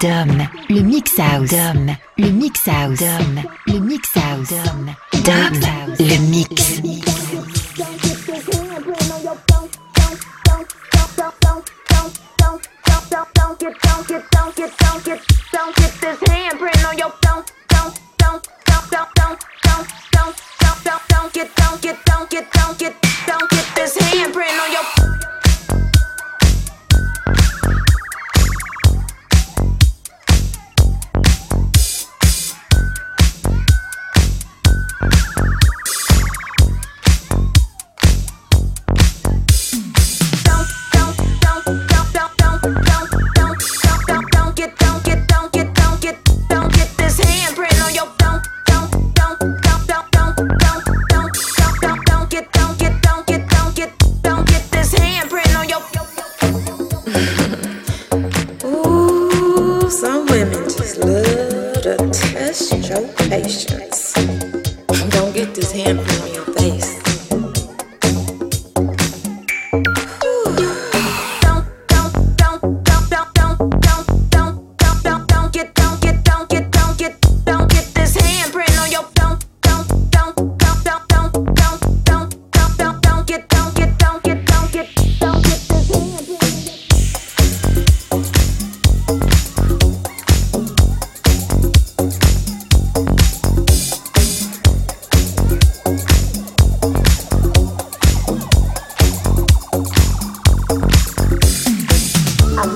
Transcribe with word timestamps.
Dom, 0.00 0.46
le 0.68 0.80
mix 0.80 1.18
house. 1.18 1.50
Dom, 1.50 1.96
le 2.18 2.30
mix 2.30 2.68
house. 2.68 2.98
Dom, 2.98 3.42
le 3.66 3.78
mix 3.78 4.10
house. 4.16 4.54
Dom, 5.24 5.60
le 5.98 6.18
mix. 6.30 6.82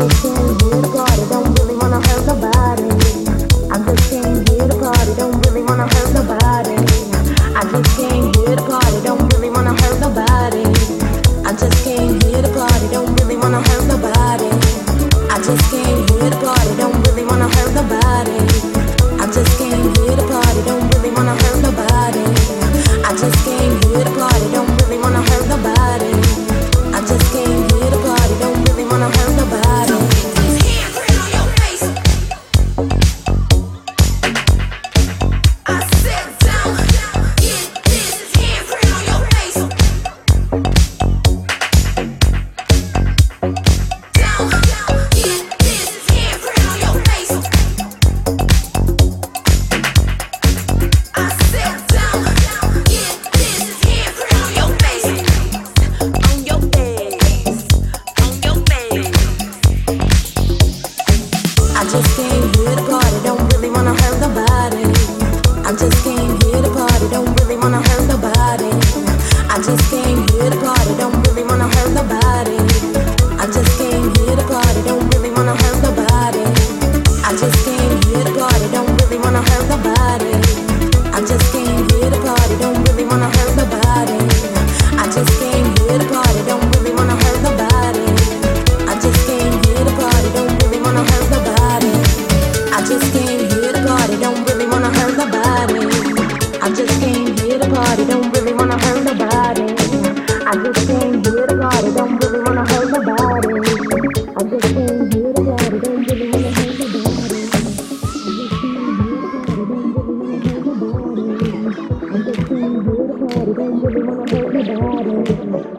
I 0.02 1.26
don't 1.28 1.58
really 1.58 1.76
wanna 1.76 2.00
hurt 2.00 2.26
nobody. 2.26 2.89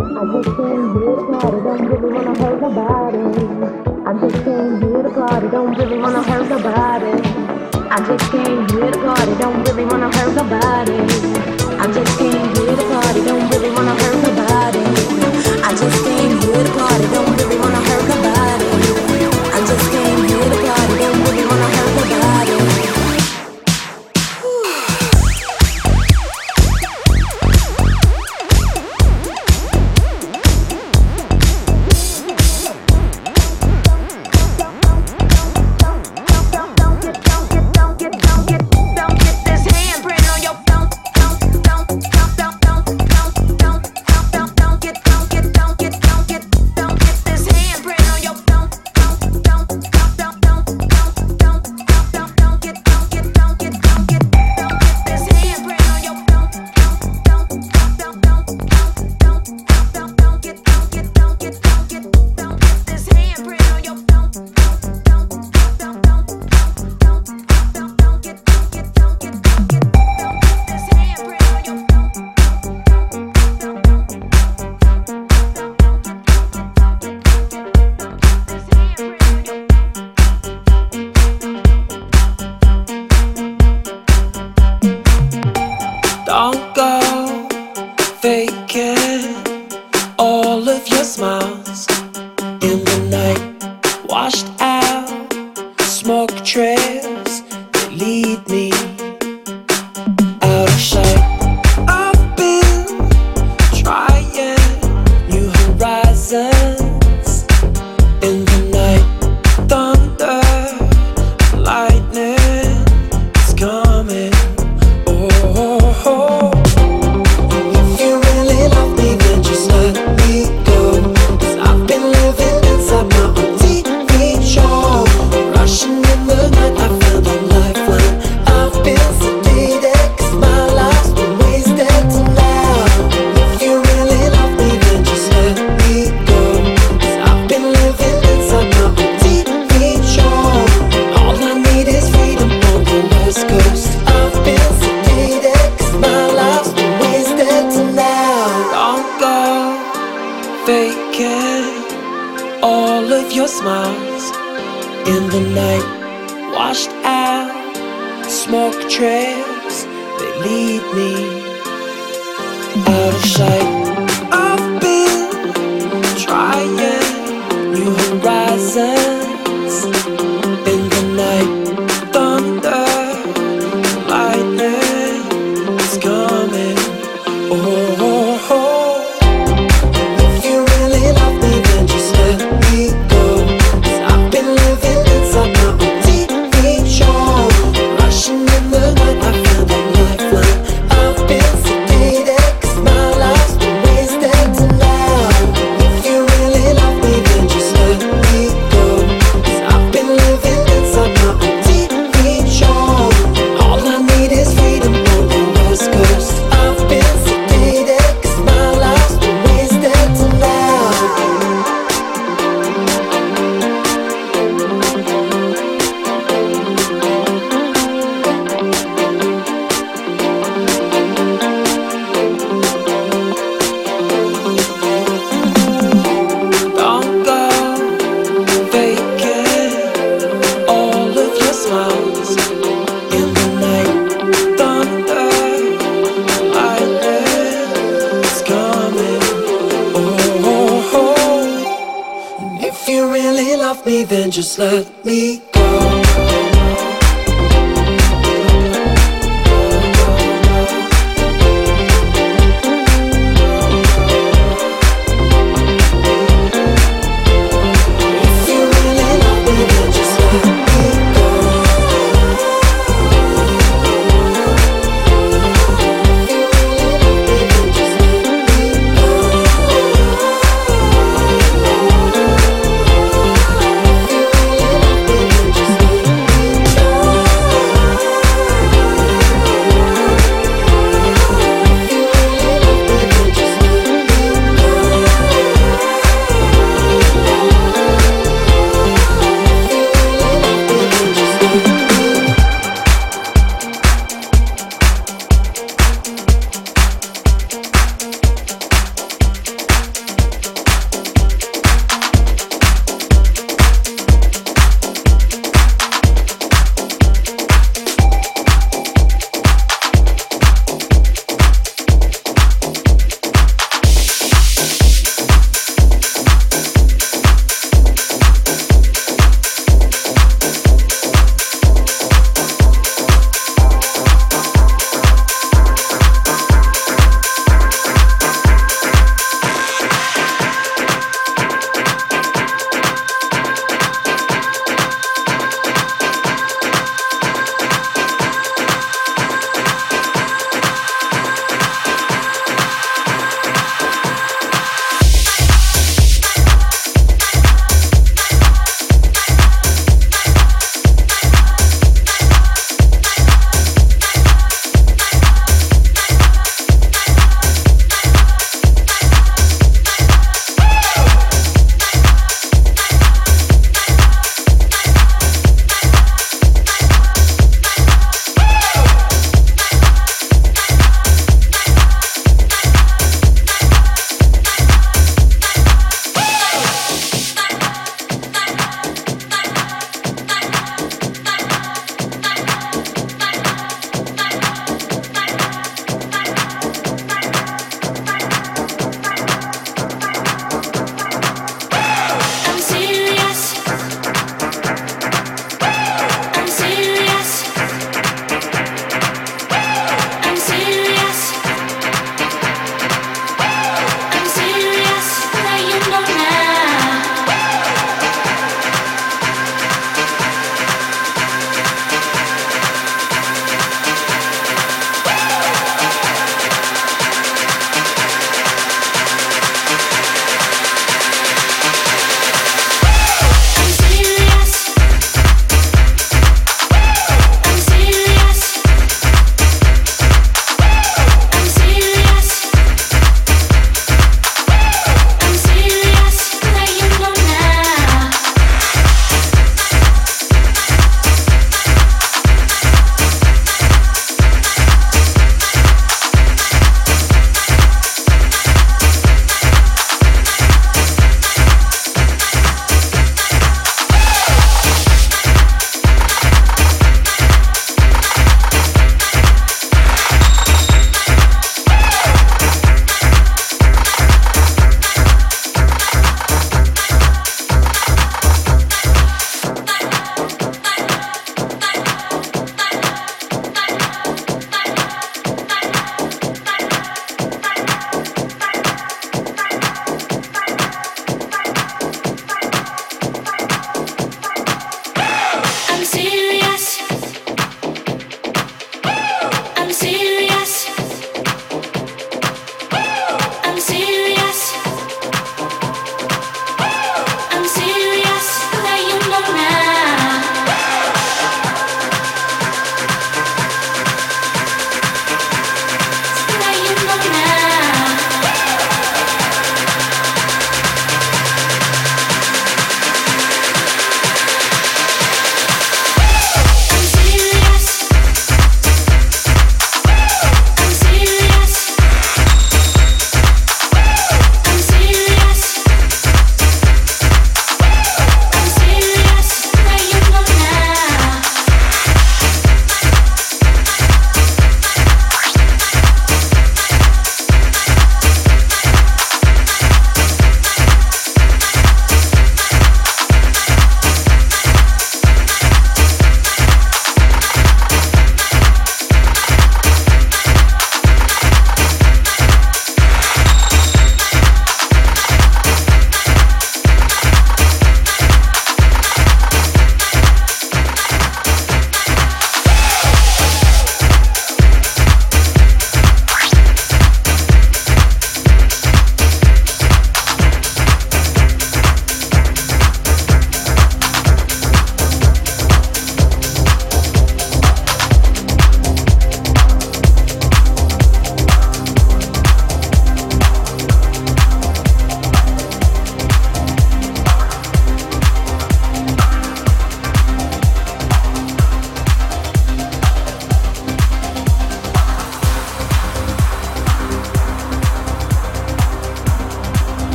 I 0.00 0.24
just 0.32 0.56
came 0.56 0.94
here 0.94 1.16
the 1.16 1.26
party, 1.30 1.58
don't 1.60 1.84
really 1.84 2.12
wanna 2.14 2.34
hurt 2.40 2.60
nobody. 2.62 3.18
I 4.06 4.12
just 4.14 4.44
came 4.44 4.80
here 4.80 5.02
the 5.02 5.10
party, 5.10 5.48
don't 5.48 5.76
really 5.76 5.98
wanna 5.98 6.22
hurt 6.22 6.48
nobody. 6.48 7.12
I 7.90 7.98
just 8.06 8.32
came 8.32 8.66
here 8.70 8.90
the 8.90 8.98
party, 8.98 9.34
don't 9.38 9.62
really 9.68 9.84
wanna 9.84 10.10
hurt 10.16 10.34
nobody. 10.34 11.59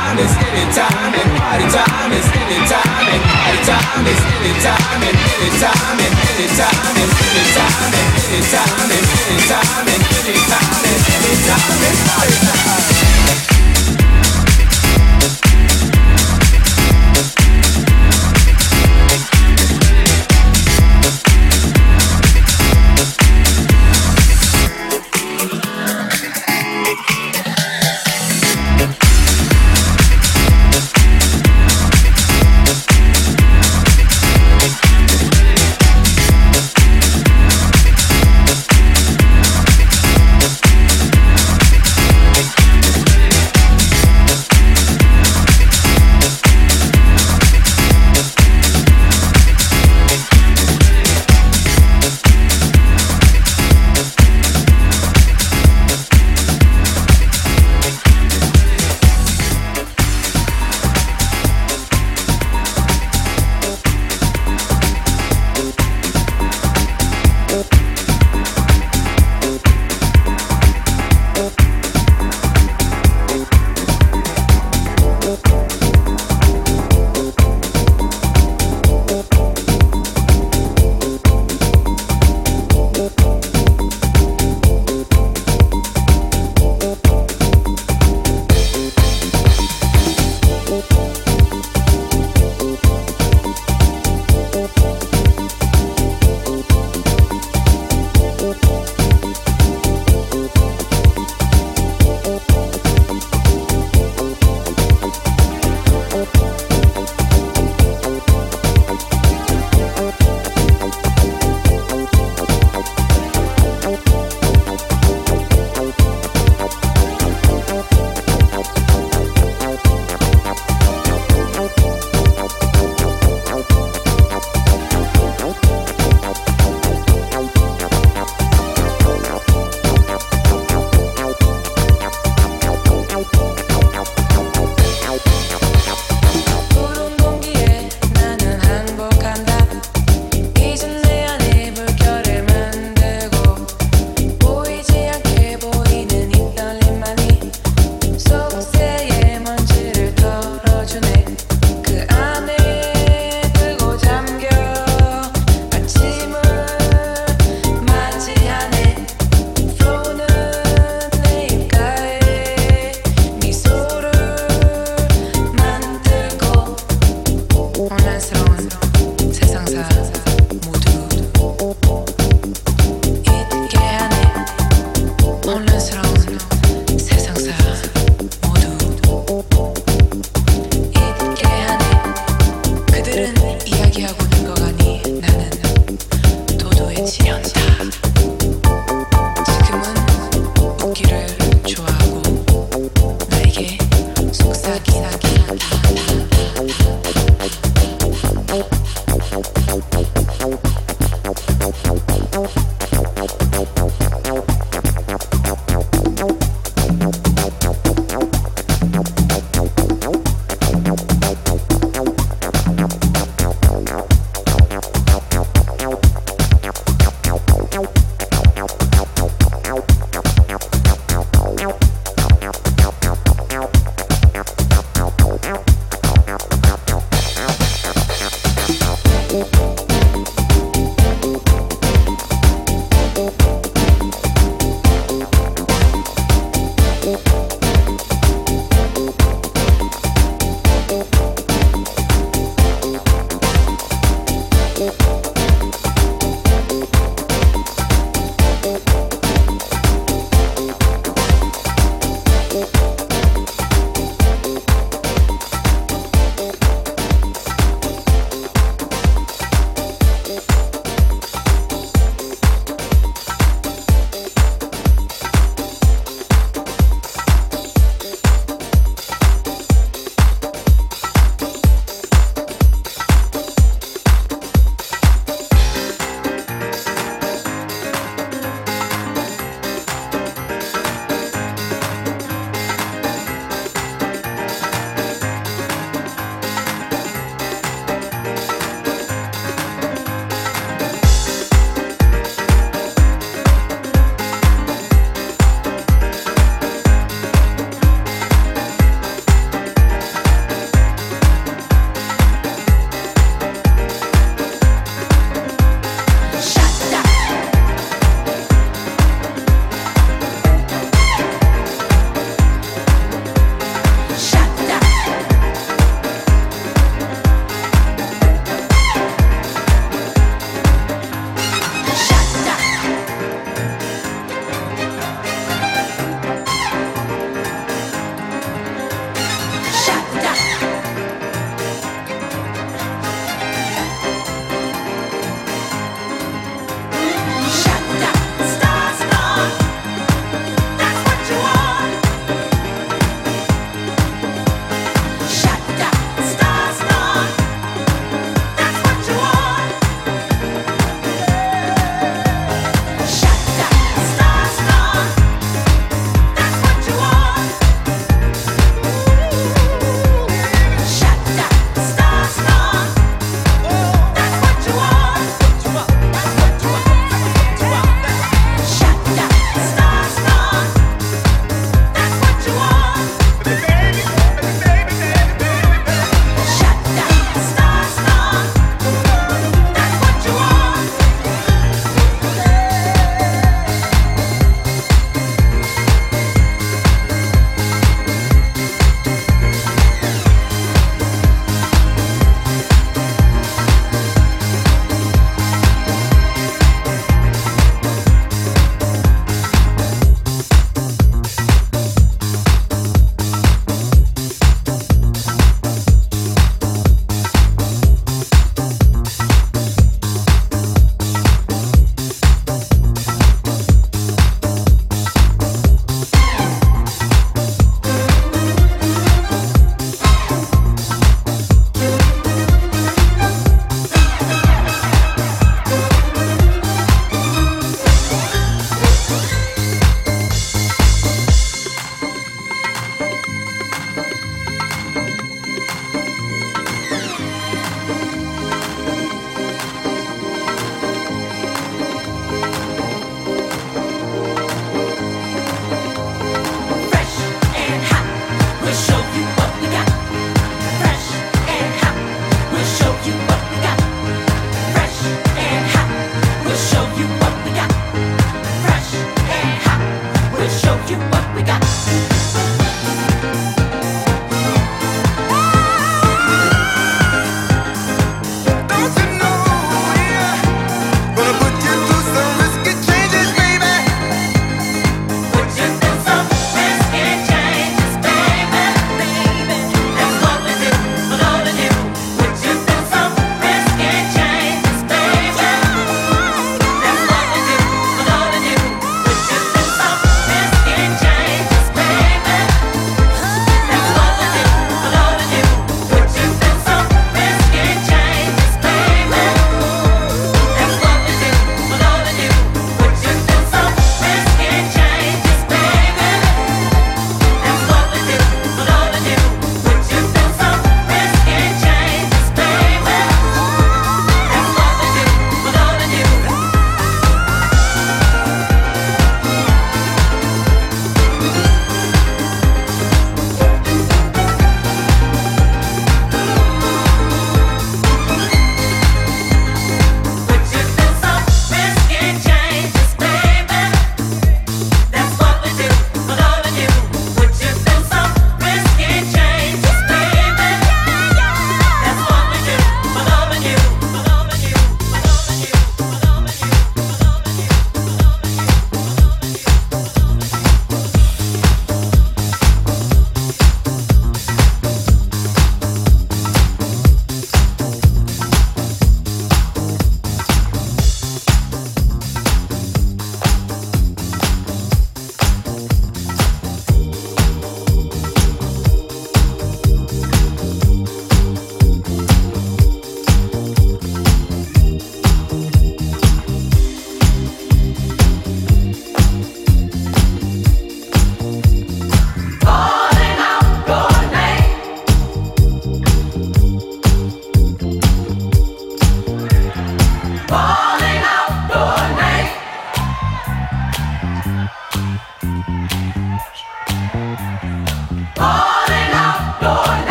Time 0.00 0.18
is 0.18 0.32
anytime 0.32 1.14
and 1.14 1.30
party 1.36 1.66
time 1.68 2.12
is 2.12 2.26
anytime 2.32 3.06
and 3.12 3.22
party 3.28 3.60
time 3.68 4.06
is 4.08 4.20
anytime 4.40 5.02
and 5.08 5.16
anytime 5.36 6.00
and 6.00 6.14
anytime 6.30 6.96
and 7.02 7.10
anytime 7.20 7.92
and 8.00 8.12
anytime 8.24 8.90
and 8.96 9.06
anytime 9.28 9.88
and 9.92 10.02
anytime 10.16 10.84
and 10.88 11.00
anytime 11.12 11.82
is 11.88 11.98
party 12.08 12.36
time. 12.48 13.49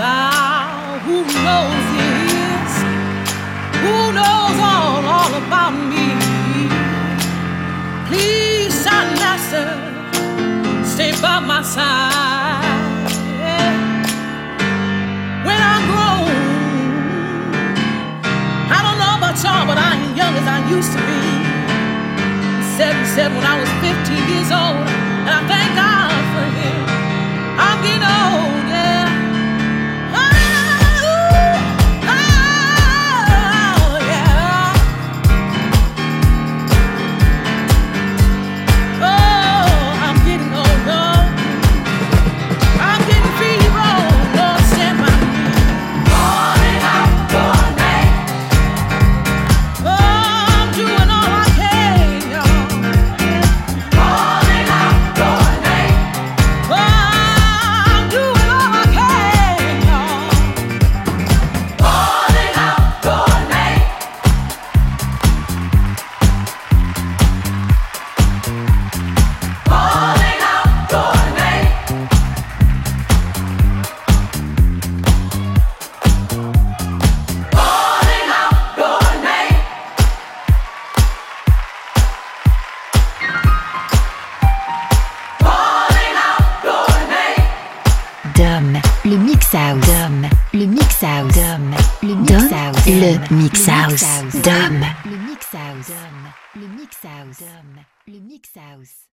thou 0.00 0.98
who 1.04 1.16
knows 1.44 1.86
his, 2.00 2.72
who 3.84 3.96
knows 4.16 4.56
all, 4.72 5.04
all 5.16 5.32
about 5.42 5.74
me. 5.92 6.06
Please, 8.08 8.72
son, 8.84 9.06
master, 9.20 9.68
stay 10.94 11.12
by 11.20 11.36
my 11.52 11.60
side. 11.60 13.12
When 15.46 15.60
I'm 15.72 15.84
grown, 15.92 16.32
I 18.76 18.78
don't 18.84 18.98
know 19.02 19.14
about 19.20 19.36
y'all, 19.44 19.66
but 19.70 19.78
I 19.88 19.90
ain't 20.00 20.16
young 20.16 20.34
as 20.40 20.46
I 20.56 20.58
used 20.76 20.92
to 20.96 21.00
be. 21.08 21.22
77 22.80 23.36
when 23.36 23.46
I 23.52 23.56
was 23.60 23.70
50 23.84 24.16
years 24.32 24.50
old, 24.62 24.84
and 25.24 25.32
I 25.38 25.40
thank 25.52 25.70
God 25.84 26.20
for 26.32 26.46
him. 26.58 26.80
I'm 27.64 27.78
getting 27.84 28.08
old. 28.08 28.49
House. 97.30 97.38
Dom, 97.38 97.84
le 98.06 98.20
Mix 98.20 98.56
House. 98.56 99.08